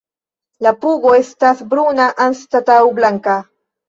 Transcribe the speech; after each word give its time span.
La 0.67 0.69
pugo 0.85 1.11
estas 1.17 1.61
bruna 1.73 2.07
anstataŭ 2.23 2.79
blanka. 3.01 3.37